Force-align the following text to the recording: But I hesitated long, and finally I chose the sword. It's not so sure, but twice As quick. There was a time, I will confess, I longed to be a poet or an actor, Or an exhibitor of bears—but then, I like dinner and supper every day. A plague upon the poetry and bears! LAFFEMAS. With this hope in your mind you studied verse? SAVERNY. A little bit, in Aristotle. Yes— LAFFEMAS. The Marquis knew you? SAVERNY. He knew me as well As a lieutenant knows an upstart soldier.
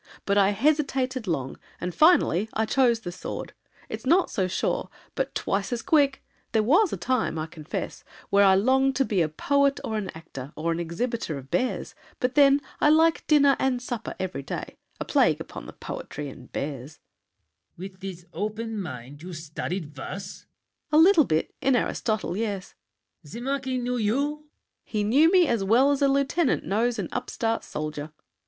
But 0.25 0.35
I 0.35 0.49
hesitated 0.49 1.27
long, 1.27 1.59
and 1.79 1.93
finally 1.93 2.49
I 2.53 2.65
chose 2.65 3.01
the 3.01 3.11
sword. 3.11 3.53
It's 3.87 4.03
not 4.03 4.31
so 4.31 4.47
sure, 4.47 4.89
but 5.13 5.35
twice 5.35 5.71
As 5.71 5.83
quick. 5.83 6.23
There 6.53 6.63
was 6.63 6.91
a 6.91 6.97
time, 6.97 7.37
I 7.37 7.43
will 7.43 7.49
confess, 7.49 8.03
I 8.33 8.55
longed 8.55 8.95
to 8.95 9.05
be 9.05 9.21
a 9.21 9.29
poet 9.29 9.79
or 9.83 9.97
an 9.97 10.09
actor, 10.15 10.53
Or 10.55 10.71
an 10.71 10.79
exhibitor 10.79 11.37
of 11.37 11.51
bears—but 11.51 12.33
then, 12.33 12.61
I 12.79 12.89
like 12.89 13.27
dinner 13.27 13.55
and 13.59 13.79
supper 13.79 14.15
every 14.19 14.41
day. 14.41 14.77
A 14.99 15.05
plague 15.05 15.39
upon 15.39 15.67
the 15.67 15.73
poetry 15.73 16.29
and 16.29 16.51
bears! 16.51 16.93
LAFFEMAS. 16.93 17.77
With 17.93 17.99
this 17.99 18.25
hope 18.33 18.57
in 18.57 18.69
your 18.71 18.79
mind 18.79 19.21
you 19.21 19.33
studied 19.33 19.93
verse? 19.93 20.47
SAVERNY. 20.89 20.89
A 20.93 20.97
little 20.97 21.25
bit, 21.25 21.53
in 21.61 21.75
Aristotle. 21.75 22.35
Yes— 22.35 22.73
LAFFEMAS. 23.23 23.31
The 23.33 23.41
Marquis 23.41 23.77
knew 23.77 23.97
you? 23.97 24.19
SAVERNY. 24.19 24.43
He 24.85 25.03
knew 25.03 25.31
me 25.31 25.45
as 25.47 25.63
well 25.63 25.91
As 25.91 26.01
a 26.01 26.07
lieutenant 26.07 26.63
knows 26.63 26.97
an 26.97 27.07
upstart 27.11 27.63
soldier. 27.63 28.11